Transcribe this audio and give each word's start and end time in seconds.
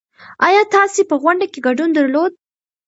ايا 0.47 0.63
تاسې 0.73 1.01
په 1.09 1.15
غونډه 1.21 1.45
کې 1.51 1.59
ګډون 1.67 1.89
درلود؟ 1.97 2.31